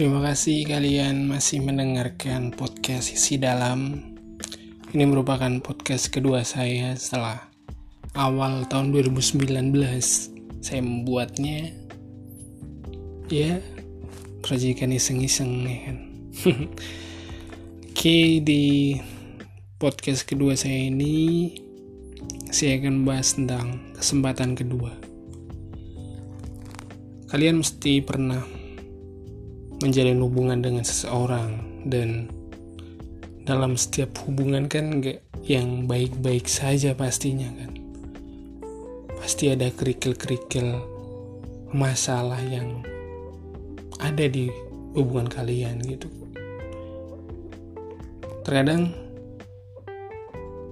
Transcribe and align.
Terima 0.00 0.24
kasih 0.24 0.64
kalian 0.64 1.28
masih 1.28 1.60
mendengarkan 1.60 2.56
podcast 2.56 3.12
isi 3.12 3.36
dalam. 3.36 4.00
Ini 4.96 5.04
merupakan 5.04 5.52
podcast 5.60 6.08
kedua 6.08 6.40
saya 6.40 6.96
setelah 6.96 7.52
awal 8.16 8.64
tahun 8.64 8.96
2019 8.96 9.44
saya 10.64 10.80
membuatnya. 10.80 11.76
Ya, 13.28 13.60
proyekan 14.40 14.96
iseng-iseng 14.96 15.68
ya 15.68 15.92
kan. 15.92 15.98
Oke, 17.92 18.40
di 18.40 18.96
podcast 19.76 20.24
kedua 20.24 20.56
saya 20.56 20.80
ini 20.80 21.52
saya 22.48 22.80
akan 22.80 23.04
bahas 23.04 23.36
tentang 23.36 23.92
kesempatan 24.00 24.56
kedua. 24.56 24.96
Kalian 27.28 27.60
mesti 27.60 28.00
pernah 28.00 28.59
menjalin 29.80 30.20
hubungan 30.20 30.60
dengan 30.60 30.84
seseorang 30.84 31.56
dan 31.88 32.28
dalam 33.48 33.74
setiap 33.74 34.12
hubungan 34.28 34.68
kan 34.68 35.00
gak 35.00 35.24
yang 35.42 35.88
baik-baik 35.88 36.44
saja 36.46 36.92
pastinya 36.92 37.48
kan. 37.56 37.72
Pasti 39.16 39.48
ada 39.52 39.72
kerikil-kerikil 39.72 40.76
masalah 41.72 42.40
yang 42.44 42.84
ada 44.00 44.28
di 44.28 44.52
hubungan 44.92 45.28
kalian 45.28 45.80
gitu. 45.84 46.08
Terkadang 48.44 48.92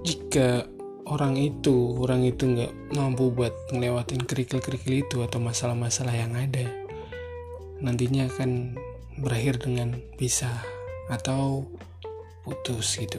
jika 0.04 0.68
orang 1.08 1.40
itu 1.40 1.96
orang 1.96 2.24
itu 2.24 2.44
nggak 2.44 2.72
mampu 2.96 3.32
buat 3.32 3.52
ngelewatin 3.72 4.28
kerikil-kerikil 4.28 5.04
itu 5.08 5.16
atau 5.24 5.40
masalah-masalah 5.40 6.12
yang 6.12 6.36
ada 6.36 6.68
nantinya 7.78 8.26
akan 8.26 8.74
berakhir 9.18 9.58
dengan 9.62 9.98
bisa 10.14 10.50
atau 11.10 11.66
putus 12.44 12.96
gitu. 13.00 13.18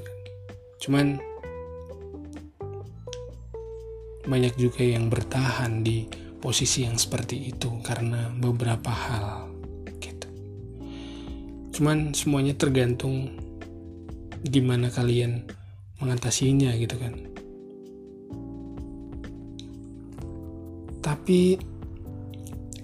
Cuman 0.80 1.20
banyak 4.30 4.54
juga 4.62 4.86
yang 4.86 5.10
bertahan 5.10 5.82
di 5.82 6.06
posisi 6.40 6.86
yang 6.86 6.96
seperti 6.96 7.50
itu 7.50 7.82
karena 7.82 8.30
beberapa 8.38 8.94
hal 8.94 9.50
gitu. 10.00 10.28
Cuman 11.76 12.14
semuanya 12.14 12.56
tergantung 12.56 13.36
gimana 14.46 14.88
kalian 14.94 15.50
mengatasinya 16.00 16.72
gitu 16.80 16.96
kan. 16.96 17.14
Tapi 21.04 21.58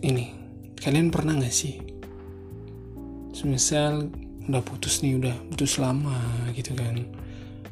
ini 0.01 0.25
kalian 0.81 1.13
pernah 1.13 1.37
gak 1.37 1.53
sih 1.53 1.84
semisal 3.45 4.09
udah 4.49 4.65
putus 4.65 5.05
nih 5.05 5.21
udah 5.21 5.37
putus 5.53 5.77
lama 5.77 6.17
gitu 6.57 6.73
kan. 6.73 7.05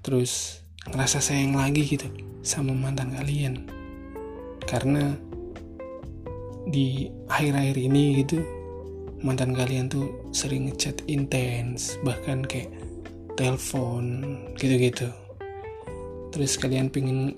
Terus 0.06 0.62
ngerasa 0.86 1.18
sayang 1.18 1.58
lagi 1.58 1.82
gitu 1.82 2.06
sama 2.46 2.78
mantan 2.78 3.10
kalian. 3.10 3.66
Karena 4.70 5.18
di 6.70 7.10
akhir-akhir 7.26 7.78
ini 7.82 8.22
gitu 8.22 8.38
mantan 9.26 9.58
kalian 9.58 9.90
tuh 9.90 10.30
sering 10.30 10.70
ngechat 10.70 11.02
intens 11.10 11.98
bahkan 12.06 12.46
kayak 12.46 12.70
telepon 13.34 14.22
gitu-gitu. 14.62 15.10
Terus 16.30 16.54
kalian 16.62 16.94
pingin 16.94 17.34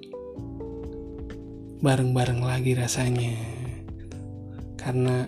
bareng-bareng 1.80 2.44
lagi 2.44 2.75
rasanya. 2.75 3.31
Karena 4.75 5.23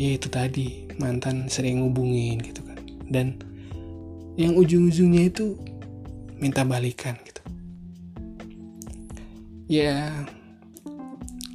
ya 0.00 0.16
itu 0.16 0.32
tadi 0.32 0.81
mantan 0.98 1.48
sering 1.48 1.84
ngubungin 1.84 2.40
gitu 2.42 2.60
kan. 2.64 2.78
Dan 3.08 3.26
yang 4.36 4.56
ujung-ujungnya 4.56 5.28
itu 5.28 5.60
minta 6.40 6.64
balikan 6.64 7.14
gitu. 7.22 7.42
Ya 9.68 10.26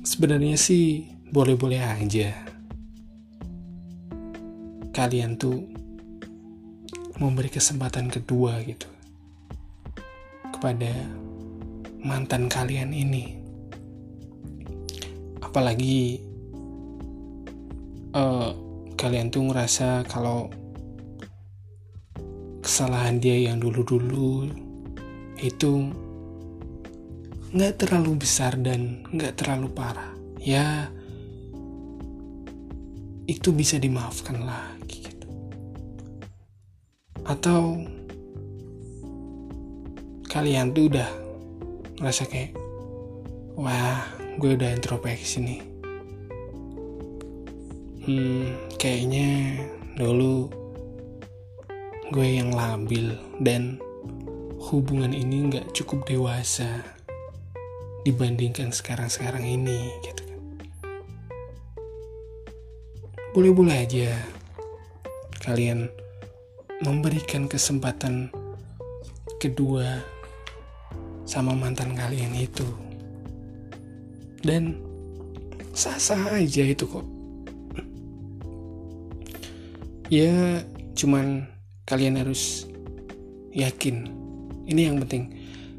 sebenarnya 0.07 0.55
sih 0.55 1.09
boleh-boleh 1.29 1.81
aja. 1.81 2.31
Kalian 4.95 5.37
tuh 5.37 5.61
memberi 7.17 7.49
kesempatan 7.49 8.09
kedua 8.09 8.61
gitu 8.65 8.89
kepada 10.57 10.89
mantan 12.01 12.49
kalian 12.49 12.93
ini. 12.93 13.37
Apalagi 15.41 16.21
uh, 18.13 18.66
kalian 18.97 19.29
tuh 19.29 19.45
ngerasa 19.45 20.09
kalau 20.09 20.49
kesalahan 22.65 23.21
dia 23.21 23.37
yang 23.37 23.61
dulu-dulu 23.61 24.49
itu 25.37 25.93
nggak 27.53 27.77
terlalu 27.77 28.17
besar 28.17 28.57
dan 28.57 29.05
nggak 29.13 29.37
terlalu 29.37 29.69
parah. 29.69 30.17
Ya 30.41 30.89
itu 33.29 33.53
bisa 33.53 33.77
dimaafkan 33.77 34.41
lagi 34.41 35.05
gitu. 35.05 35.29
Atau 37.21 37.85
kalian 40.25 40.73
tuh 40.73 40.89
udah 40.89 41.09
ngerasa 42.01 42.25
kayak 42.25 42.57
wah 43.53 44.09
gue 44.41 44.57
udah 44.57 44.73
introspeksi 44.73 45.41
nih 45.45 45.76
hmm 48.07 48.55
kayaknya 48.79 49.59
dulu 49.99 50.47
gue 52.07 52.39
yang 52.39 52.55
labil 52.55 53.19
dan 53.43 53.75
hubungan 54.71 55.11
ini 55.11 55.51
nggak 55.51 55.75
cukup 55.75 56.07
dewasa 56.07 56.87
dibandingkan 58.07 58.71
sekarang-sekarang 58.71 59.43
ini 59.43 59.91
gitu 60.07 60.23
kan. 60.23 60.39
Boleh-boleh 63.35 63.75
aja 63.75 64.15
kalian 65.43 65.91
memberikan 66.79 67.51
kesempatan 67.51 68.31
kedua 69.35 69.99
sama 71.27 71.51
mantan 71.51 71.91
kalian 71.91 72.31
itu. 72.39 72.71
Dan 74.39 74.79
sah-sah 75.75 76.39
aja 76.39 76.63
itu 76.63 76.87
kok 76.87 77.16
ya 80.07 80.63
cuman 80.95 81.47
kalian 81.87 82.19
harus 82.19 82.67
yakin. 83.51 84.11
Ini 84.67 84.91
yang 84.91 84.99
penting. 85.03 85.31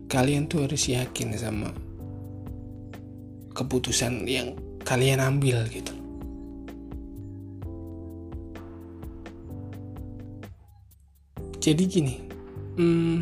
Kalian 0.09 0.49
tuh 0.49 0.65
harus 0.65 0.89
yakin 0.89 1.37
sama 1.37 1.69
keputusan 3.53 4.25
yang 4.25 4.57
kalian 4.87 5.21
ambil 5.21 5.67
gitu. 5.69 5.93
Jadi 11.59 11.85
gini 11.85 12.17
hmm, 12.79 13.19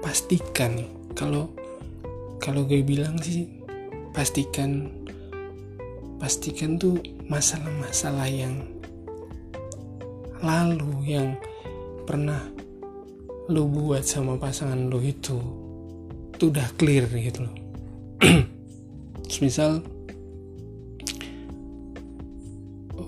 pastikan 0.00 0.80
kalau 1.12 1.50
kalau 2.38 2.64
gue 2.64 2.80
bilang 2.80 3.18
sih 3.20 3.44
pastikan 4.14 4.88
pastikan 6.16 6.80
tuh 6.80 6.96
masalah-masalah 7.28 8.30
yang 8.30 8.64
lalu 10.42 11.16
yang 11.16 11.36
pernah 12.04 12.40
lo 13.46 13.62
buat 13.70 14.02
sama 14.02 14.34
pasangan 14.36 14.90
lo 14.90 14.98
itu 14.98 15.38
itu 16.36 16.52
udah 16.52 16.68
clear 16.76 17.08
gitu 17.08 17.48
loh. 17.48 17.56
Misal 19.44 19.80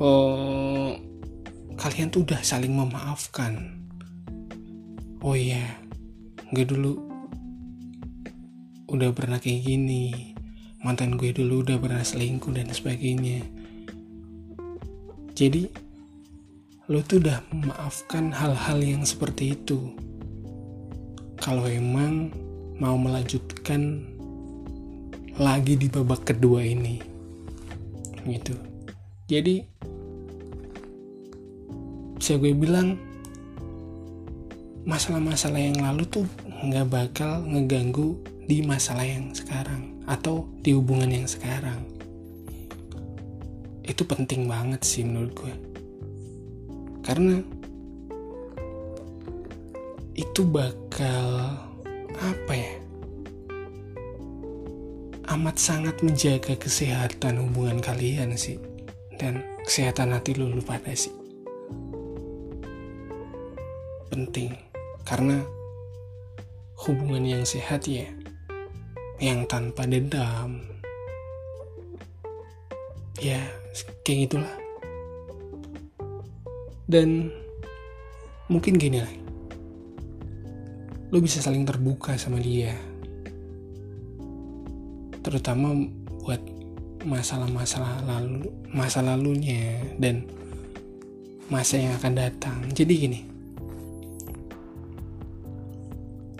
oh, 0.01 0.97
kalian 1.77 2.09
tuh 2.09 2.25
udah 2.25 2.41
saling 2.41 2.73
memaafkan. 2.73 3.85
Oh 5.21 5.37
iya 5.37 5.77
gue 6.55 6.65
dulu 6.65 6.97
udah 8.89 9.13
pernah 9.13 9.37
kayak 9.37 9.69
gini. 9.69 10.33
Mantan 10.81 11.21
gue 11.21 11.35
dulu 11.35 11.67
udah 11.67 11.77
pernah 11.77 12.01
selingkuh 12.01 12.55
dan 12.55 12.71
sebagainya. 12.73 13.45
Jadi 15.37 15.88
lo 16.89 17.05
tuh 17.05 17.21
udah 17.21 17.45
memaafkan 17.53 18.33
hal-hal 18.33 18.81
yang 18.81 19.05
seperti 19.05 19.53
itu. 19.53 19.93
Kalau 21.37 21.69
emang 21.69 22.33
mau 22.81 22.97
melanjutkan 22.97 24.09
lagi 25.37 25.77
di 25.77 25.85
babak 25.93 26.33
kedua 26.33 26.65
ini. 26.65 26.97
Gitu. 28.25 28.57
Jadi 29.29 29.69
bisa 32.17 32.41
gue 32.41 32.57
bilang 32.57 32.97
masalah-masalah 34.89 35.61
yang 35.61 35.85
lalu 35.85 36.09
tuh 36.09 36.25
nggak 36.49 36.89
bakal 36.89 37.45
ngeganggu 37.45 38.17
di 38.49 38.65
masalah 38.65 39.05
yang 39.05 39.29
sekarang 39.37 39.93
atau 40.09 40.49
di 40.65 40.73
hubungan 40.73 41.13
yang 41.13 41.29
sekarang. 41.29 41.85
Itu 43.85 44.09
penting 44.09 44.49
banget 44.49 44.81
sih 44.89 45.05
menurut 45.05 45.37
gue 45.37 45.68
karena 47.09 47.41
itu 50.13 50.45
bakal 50.45 51.57
apa 52.21 52.53
ya 52.53 52.73
amat 55.33 55.57
sangat 55.57 55.97
menjaga 56.05 56.53
kesehatan 56.61 57.41
hubungan 57.41 57.81
kalian 57.81 58.37
sih. 58.37 58.61
Dan 59.19 59.41
kesehatan 59.65 60.15
hati 60.15 60.37
lu, 60.37 60.53
pada 60.61 60.93
sih. 60.93 61.13
Penting. 64.13 64.53
Karena 65.09 65.41
hubungan 66.85 67.25
yang 67.25 67.45
sehat 67.49 67.89
ya 67.89 68.05
yang 69.17 69.49
tanpa 69.49 69.89
dendam. 69.89 70.61
Ya 73.19 73.43
kayak 74.07 74.31
gitulah 74.31 74.68
dan 76.89 77.29
mungkin 78.49 78.81
gini 78.81 79.05
lah. 79.05 79.15
Lo 81.13 81.21
bisa 81.21 81.45
saling 81.45 81.69
terbuka 81.69 82.17
sama 82.17 82.41
dia. 82.41 82.73
Terutama 85.21 85.77
buat 86.25 86.41
masalah-masalah 87.05 88.09
lalu 88.09 88.49
masa 88.73 89.05
lalunya 89.05 89.85
dan 90.01 90.25
masa 91.53 91.77
yang 91.77 91.93
akan 92.01 92.13
datang. 92.17 92.57
Jadi 92.73 92.93
gini. 92.97 93.21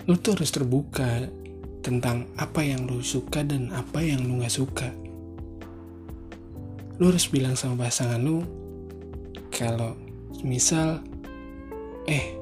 Lu 0.09 0.17
tuh 0.17 0.33
harus 0.33 0.49
terbuka 0.49 1.29
tentang 1.85 2.25
apa 2.41 2.65
yang 2.65 2.89
lu 2.89 3.05
suka 3.05 3.45
dan 3.45 3.69
apa 3.69 4.01
yang 4.01 4.25
lu 4.25 4.41
gak 4.41 4.53
suka. 4.53 4.89
Lu 6.97 7.13
harus 7.13 7.29
bilang 7.29 7.53
sama 7.53 7.85
pasangan 7.85 8.17
lu 8.17 8.41
kalau 9.53 10.08
misal 10.43 11.03
eh 12.07 12.35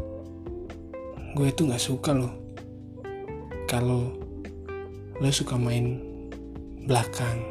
gue 1.37 1.49
tuh 1.53 1.69
gak 1.69 1.81
suka 1.81 2.13
loh 2.17 2.33
kalau 3.69 4.15
lo 5.17 5.29
suka 5.33 5.57
main 5.57 6.01
belakang 6.87 7.41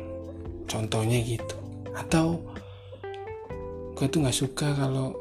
contohnya 0.66 1.22
gitu. 1.22 1.56
Atau 1.94 2.42
gue 3.94 4.06
tuh 4.08 4.24
gak 4.24 4.34
suka 4.34 4.74
kalau 4.74 5.14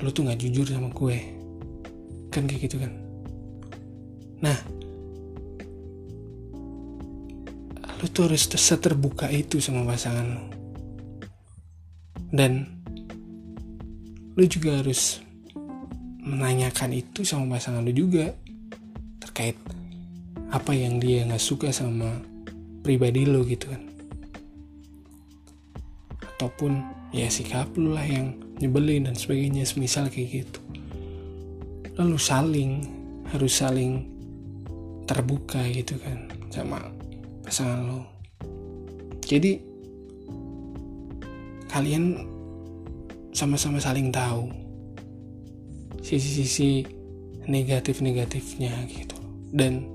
lo 0.00 0.08
tuh 0.10 0.28
gak 0.28 0.40
jujur 0.40 0.64
sama 0.64 0.88
gue. 0.92 1.18
Kan 2.32 2.48
kayak 2.48 2.68
gitu 2.68 2.80
kan? 2.80 2.92
Nah 4.40 4.58
lo 8.02 8.06
tuh 8.10 8.26
harus 8.26 8.48
terbuka 8.50 9.28
itu 9.28 9.60
sama 9.60 9.84
pasangan 9.84 10.26
lo. 10.26 10.44
Dan 12.32 12.81
lo 14.32 14.44
juga 14.48 14.80
harus 14.80 15.20
menanyakan 16.22 16.94
itu 16.94 17.26
sama 17.26 17.58
pasangan 17.58 17.82
lu 17.82 17.92
juga 17.92 18.32
terkait 19.18 19.58
apa 20.52 20.72
yang 20.72 21.02
dia 21.02 21.26
nggak 21.26 21.42
suka 21.42 21.68
sama 21.74 22.20
pribadi 22.80 23.28
lo 23.28 23.44
gitu 23.44 23.68
kan. 23.68 23.82
Ataupun 26.36 26.82
ya 27.14 27.28
sikap 27.28 27.72
lu 27.76 27.94
lah 27.94 28.04
yang 28.04 28.34
nyebelin 28.58 29.10
dan 29.10 29.14
sebagainya 29.14 29.68
semisal 29.68 30.08
kayak 30.08 30.44
gitu. 30.44 30.60
Lalu 32.00 32.16
saling 32.16 32.72
harus 33.32 33.52
saling 33.52 34.08
terbuka 35.08 35.60
gitu 35.72 35.98
kan 36.00 36.30
sama 36.48 36.78
pasangan 37.44 37.80
lo 37.84 38.12
jadi 39.32 39.56
kalian 41.72 42.31
sama-sama 43.32 43.80
saling 43.80 44.12
tahu 44.12 44.52
sisi-sisi 46.04 46.84
negatif-negatifnya 47.48 48.76
gitu. 48.92 49.16
Dan 49.48 49.88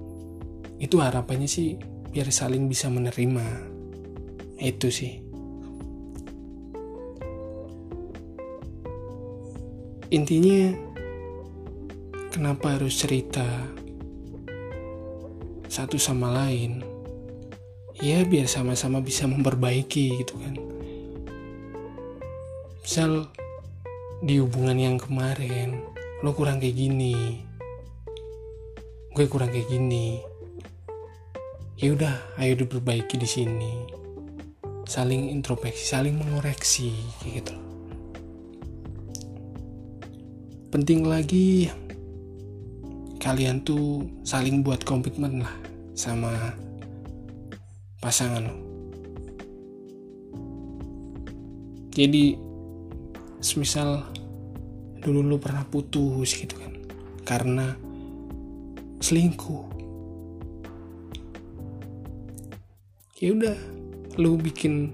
itu 0.81 0.97
harapannya 0.97 1.45
sih 1.45 1.77
biar 2.09 2.33
saling 2.33 2.65
bisa 2.65 2.89
menerima. 2.89 3.45
Itu 4.57 4.89
sih. 4.89 5.21
Intinya 10.09 10.73
kenapa 12.33 12.79
harus 12.79 12.97
cerita 12.97 13.45
satu 15.69 15.99
sama 16.01 16.33
lain? 16.33 16.81
Ya 18.01 18.23
biar 18.25 18.49
sama-sama 18.49 19.01
bisa 19.01 19.27
memperbaiki 19.27 20.21
gitu 20.21 20.37
kan 20.37 20.76
misal 22.87 23.27
di 24.23 24.39
hubungan 24.39 24.79
yang 24.79 24.95
kemarin 24.95 25.83
lo 26.23 26.31
kurang 26.31 26.63
kayak 26.63 26.71
gini. 26.71 27.43
Gue 29.11 29.27
kurang 29.27 29.51
kayak 29.51 29.67
gini. 29.67 30.23
Ya 31.75 31.91
udah 31.91 32.15
ayo 32.39 32.55
diperbaiki 32.55 33.19
di 33.19 33.27
sini. 33.27 33.91
Saling 34.87 35.35
introspeksi 35.35 35.83
saling 35.83 36.15
mengoreksi 36.15 36.95
kayak 37.19 37.43
gitu. 37.43 37.55
Penting 40.71 41.11
lagi 41.11 41.67
kalian 43.19 43.67
tuh 43.67 44.07
saling 44.23 44.63
buat 44.63 44.87
komitmen 44.87 45.43
lah 45.43 45.55
sama 45.91 46.55
pasangan 47.99 48.47
lo. 48.47 48.55
Jadi 51.91 52.46
semisal 53.39 54.05
dulu 55.01 55.21
lu 55.23 55.37
pernah 55.37 55.63
putus 55.67 56.35
gitu 56.37 56.57
kan. 56.57 56.73
Karena 57.23 57.73
selingkuh. 59.01 59.63
Ya 63.17 63.33
udah 63.33 63.57
lu 64.17 64.37
bikin 64.37 64.93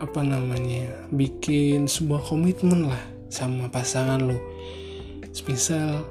apa 0.00 0.24
namanya 0.24 1.06
bikin 1.12 1.86
sebuah 1.86 2.22
komitmen 2.26 2.90
lah 2.90 3.02
sama 3.30 3.70
pasangan 3.70 4.22
lu. 4.22 4.38
Semisal 5.30 6.02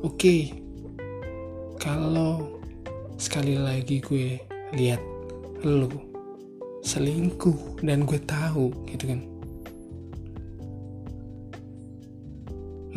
oke 0.00 0.16
okay, 0.16 0.40
kalau 1.76 2.58
sekali 3.18 3.58
lagi 3.58 3.98
gue 3.98 4.38
lihat 4.72 5.02
lu 5.66 5.90
selingkuh 6.86 7.82
dan 7.82 8.06
gue 8.06 8.18
tahu 8.22 8.70
gitu 8.86 9.10
kan 9.10 9.37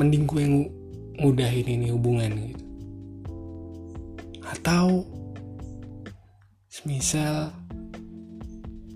mending 0.01 0.25
gue 0.25 0.43
ngudahin 1.21 1.77
ini 1.77 1.93
hubungan 1.93 2.33
gitu. 2.33 2.65
Atau 4.41 5.05
semisal 6.65 7.53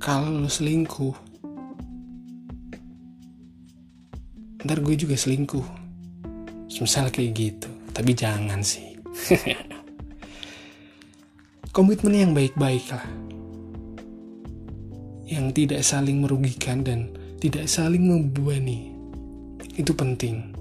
kalau 0.02 0.42
lo 0.42 0.50
selingkuh 0.50 1.14
ntar 4.66 4.82
gue 4.82 4.98
juga 4.98 5.14
selingkuh. 5.14 5.62
Semisal 6.66 7.14
kayak 7.14 7.38
gitu 7.38 7.70
tapi 7.94 8.18
jangan 8.18 8.66
sih. 8.66 8.98
Komitmen 11.76 12.18
yang 12.18 12.34
baik-baik 12.34 12.90
lah. 12.90 13.06
Yang 15.30 15.46
tidak 15.54 15.82
saling 15.86 16.26
merugikan 16.26 16.82
dan 16.82 17.14
tidak 17.38 17.70
saling 17.70 18.10
membebani 18.10 18.90
itu 19.78 19.92
penting 19.92 20.55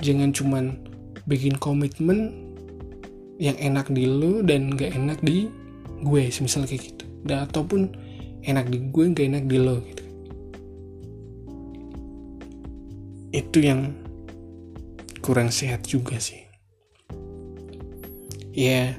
jangan 0.00 0.30
cuman 0.32 0.64
bikin 1.26 1.56
komitmen 1.56 2.32
yang 3.36 3.56
enak 3.60 3.88
di 3.92 4.08
lu 4.08 4.40
dan 4.40 4.72
gak 4.72 4.96
enak 4.96 5.20
di 5.20 5.48
gue 6.04 6.22
semisal 6.32 6.64
kayak 6.64 6.92
gitu. 6.92 7.04
Dan 7.26 7.44
ataupun 7.48 7.92
enak 8.44 8.68
di 8.70 8.78
gue 8.92 9.04
gak 9.12 9.26
enak 9.26 9.44
di 9.48 9.58
lo 9.60 9.76
gitu. 9.84 10.04
Itu 13.36 13.58
yang 13.60 13.92
kurang 15.20 15.52
sehat 15.52 15.84
juga 15.84 16.16
sih. 16.16 16.40
Ya 18.56 18.96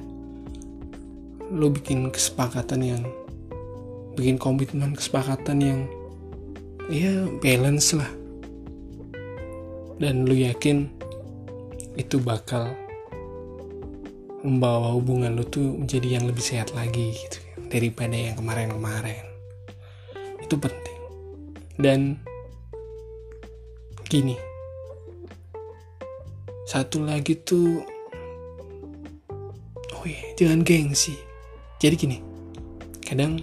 lo 1.48 1.72
bikin 1.72 2.12
kesepakatan 2.12 2.84
yang 2.84 3.02
bikin 4.14 4.36
komitmen 4.36 4.94
kesepakatan 4.94 5.58
yang 5.62 5.80
ya 6.92 7.26
balance 7.40 7.96
lah 7.96 8.10
dan 9.98 10.22
lu 10.26 10.34
yakin 10.34 10.86
itu 11.98 12.22
bakal 12.22 12.70
membawa 14.46 14.94
hubungan 14.94 15.34
lu 15.34 15.42
tuh 15.42 15.74
menjadi 15.74 16.22
yang 16.22 16.24
lebih 16.30 16.42
sehat 16.42 16.70
lagi 16.70 17.18
gitu 17.18 17.42
daripada 17.66 18.14
yang 18.14 18.38
kemarin-kemarin. 18.38 19.26
Itu 20.38 20.54
penting. 20.62 21.00
Dan 21.78 22.22
gini 24.08 24.38
satu 26.64 27.04
lagi 27.04 27.36
tuh 27.44 27.84
oh 29.92 30.04
iya 30.06 30.32
jangan 30.38 30.62
gengsi. 30.62 31.18
Jadi 31.82 31.94
gini 31.98 32.18
kadang 33.02 33.42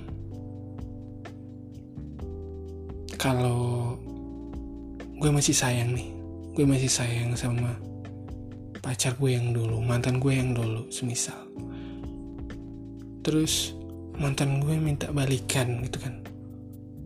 kalau 3.20 3.94
gue 5.18 5.30
masih 5.32 5.58
sayang 5.58 5.92
nih 5.92 6.15
gue 6.56 6.64
masih 6.64 6.88
sayang 6.88 7.36
sama 7.36 7.76
pacar 8.80 9.20
gue 9.20 9.36
yang 9.36 9.52
dulu 9.52 9.84
mantan 9.84 10.24
gue 10.24 10.32
yang 10.32 10.56
dulu 10.56 10.88
semisal. 10.88 11.36
Terus 13.28 13.76
mantan 14.16 14.64
gue 14.64 14.80
minta 14.80 15.12
balikan 15.12 15.84
gitu 15.84 16.00
kan. 16.00 16.24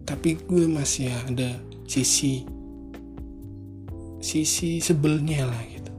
Tapi 0.06 0.38
gue 0.46 0.70
masih 0.70 1.10
ada 1.10 1.58
sisi 1.90 2.46
sisi 4.22 4.78
sebelnya 4.78 5.50
lah 5.50 5.64
gitu. 5.66 5.94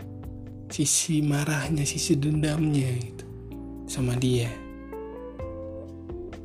Sisi 0.71 1.19
marahnya 1.19 1.83
sisi 1.83 2.14
dendamnya 2.14 2.87
gitu 3.02 3.26
sama 3.90 4.14
dia. 4.14 4.47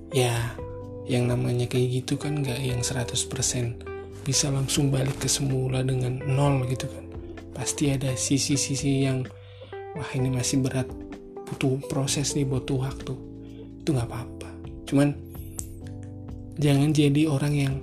Ya 0.09 0.57
yang 1.05 1.29
namanya 1.29 1.69
kayak 1.69 2.01
gitu 2.01 2.17
kan 2.17 2.41
gak 2.41 2.57
yang 2.57 2.81
100% 2.81 3.94
bisa 4.25 4.49
langsung 4.49 4.89
balik 4.89 5.21
ke 5.21 5.29
semula 5.29 5.85
dengan 5.85 6.17
nol 6.25 6.65
gitu 6.65 6.89
kan. 6.89 7.05
Pasti 7.53 7.93
ada 7.93 8.09
sisi-sisi 8.17 9.05
yang 9.05 9.21
wah 9.93 10.09
ini 10.17 10.33
masih 10.33 10.65
berat. 10.65 10.89
Butuh 11.45 11.77
proses 11.85 12.33
nih 12.33 12.49
butuh 12.49 12.81
waktu. 12.81 13.13
Itu 13.85 13.93
nggak 13.93 14.09
apa-apa. 14.09 14.49
Cuman 14.89 15.13
jangan 16.57 16.89
jadi 16.89 17.29
orang 17.29 17.53
yang 17.53 17.75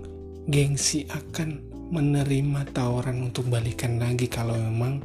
gengsi 0.51 1.07
akan 1.07 1.63
menerima 1.95 2.75
tawaran 2.75 3.31
untuk 3.31 3.47
balikan 3.47 4.03
lagi 4.03 4.27
kalau 4.27 4.59
memang 4.59 4.99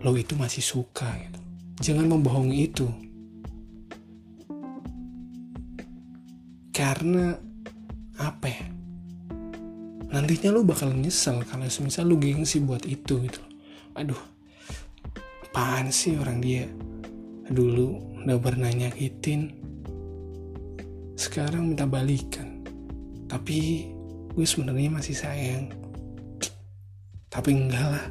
lo 0.00 0.16
itu 0.16 0.32
masih 0.32 0.64
suka 0.64 1.12
gitu. 1.20 1.40
Jangan 1.92 2.08
membohongi 2.08 2.58
itu. 2.64 2.88
Karena 6.72 7.36
apa 8.16 8.48
ya 8.48 8.75
nantinya 10.12 10.54
lo 10.54 10.62
bakal 10.62 10.94
nyesel 10.94 11.42
kalau 11.46 11.66
semisal 11.66 12.06
lo 12.06 12.16
gengsi 12.20 12.62
buat 12.62 12.86
itu 12.86 13.22
gitu. 13.26 13.42
Aduh 13.96 14.18
apaan 15.50 15.88
sih 15.88 16.20
orang 16.20 16.44
dia? 16.44 16.68
Dulu 17.48 18.20
udah 18.22 18.36
pernah 18.36 18.68
nyakitin. 18.68 19.56
Sekarang 21.16 21.72
minta 21.72 21.88
balikan. 21.88 22.60
Tapi 23.24 23.88
gue 24.36 24.44
sebenarnya 24.44 24.92
masih 24.92 25.16
sayang. 25.16 25.72
Tapi 27.32 27.50
enggak 27.56 27.86
lah. 27.88 28.06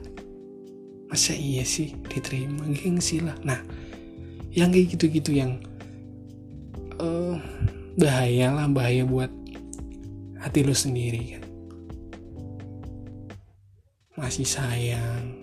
Masa 1.06 1.38
iya 1.38 1.62
sih 1.62 1.94
diterima? 2.10 2.66
Gengsi 2.74 3.22
lah. 3.22 3.38
Nah 3.46 3.62
yang 4.56 4.72
kayak 4.74 4.98
gitu-gitu 4.98 5.36
yang 5.38 5.60
uh, 6.98 7.38
bahaya 8.00 8.52
lah 8.56 8.68
bahaya 8.72 9.04
buat 9.04 9.30
hati 10.40 10.64
lo 10.64 10.74
sendiri 10.74 11.38
kan 11.38 11.45
masih 14.25 14.50
sayang. 14.50 15.38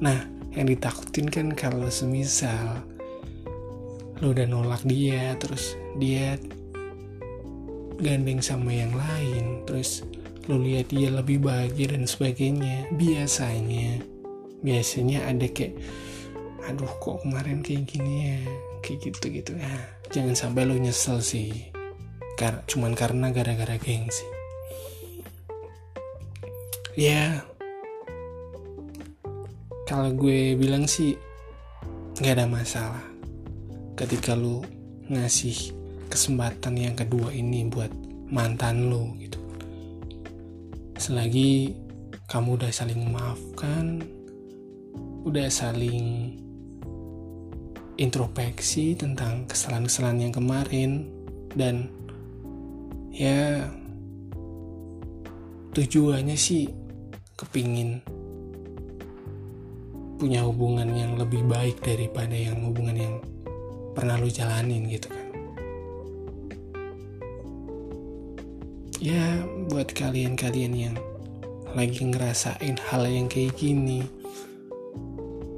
Nah 0.00 0.16
yang 0.56 0.64
ditakutin 0.64 1.28
kan 1.28 1.52
kalau 1.52 1.92
semisal 1.92 2.80
lo 4.24 4.32
udah 4.32 4.48
nolak 4.48 4.80
dia 4.88 5.36
terus 5.36 5.76
dia 6.00 6.40
gandeng 8.00 8.40
sama 8.40 8.72
yang 8.72 8.90
lain 8.96 9.62
terus 9.68 10.08
lo 10.48 10.56
lihat 10.56 10.88
dia 10.88 11.12
lebih 11.12 11.44
bahagia 11.44 11.92
dan 11.92 12.08
sebagainya 12.08 12.88
biasanya 12.96 14.00
biasanya 14.64 15.28
ada 15.28 15.46
kayak 15.52 15.76
aduh 16.64 16.88
kok 16.98 17.20
kemarin 17.22 17.60
kayak 17.60 17.84
gini 17.86 18.14
ya? 18.32 18.40
Kayak 18.80 18.98
gitu 19.04 19.26
gitu 19.36 19.52
nah, 19.60 19.84
jangan 20.08 20.32
sampai 20.32 20.64
lo 20.64 20.80
nyesel 20.80 21.20
sih. 21.20 21.52
Kar 22.40 22.64
cuman 22.64 22.96
karena 22.96 23.28
gara-gara 23.28 23.76
gengsi 23.76 24.24
ya 26.98 27.46
kalau 29.88 30.12
gue 30.12 30.52
bilang 30.52 30.84
sih 30.84 31.16
nggak 32.20 32.36
ada 32.36 32.44
masalah 32.44 33.00
ketika 33.96 34.36
lo 34.36 34.60
ngasih 35.08 35.72
kesempatan 36.12 36.76
yang 36.76 36.92
kedua 36.92 37.32
ini 37.32 37.64
buat 37.72 37.88
mantan 38.28 38.92
lo 38.92 39.16
gitu. 39.16 39.40
Selagi 41.00 41.72
kamu 42.28 42.60
udah 42.60 42.68
saling 42.68 43.00
memaafkan 43.00 44.04
udah 45.24 45.48
saling 45.48 46.36
introspeksi 47.96 48.92
tentang 48.92 49.48
kesalahan-kesalahan 49.48 50.28
yang 50.28 50.34
kemarin 50.36 51.08
dan 51.56 51.88
ya 53.08 53.72
tujuannya 55.72 56.36
sih 56.36 56.68
kepingin 57.40 58.04
punya 60.18 60.42
hubungan 60.42 60.90
yang 60.98 61.14
lebih 61.14 61.46
baik 61.46 61.78
daripada 61.78 62.34
yang 62.34 62.58
hubungan 62.66 62.98
yang 62.98 63.14
pernah 63.94 64.18
lu 64.18 64.26
jalanin 64.26 64.90
gitu 64.90 65.06
kan. 65.06 65.26
Ya 68.98 69.46
buat 69.70 69.94
kalian-kalian 69.94 70.74
yang 70.74 70.96
lagi 71.70 72.02
ngerasain 72.02 72.82
hal 72.90 73.06
yang 73.06 73.30
kayak 73.30 73.54
gini 73.54 74.02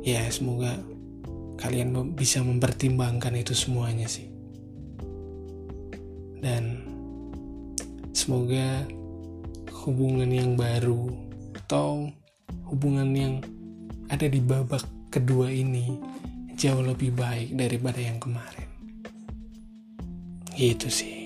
ya 0.04 0.28
semoga 0.28 0.76
kalian 1.56 2.12
bisa 2.12 2.44
mempertimbangkan 2.44 3.40
itu 3.40 3.56
semuanya 3.56 4.04
sih. 4.04 4.28
Dan 6.40 6.84
semoga 8.12 8.84
hubungan 9.88 10.28
yang 10.28 10.52
baru 10.52 11.08
atau 11.56 12.12
hubungan 12.68 13.08
yang 13.16 13.34
ada 14.10 14.26
di 14.26 14.42
babak 14.42 14.82
kedua 15.08 15.48
ini 15.48 15.94
jauh 16.58 16.82
lebih 16.82 17.14
baik 17.14 17.54
daripada 17.54 18.02
yang 18.02 18.18
kemarin. 18.18 18.68
Gitu 20.58 20.90
sih 20.90 21.19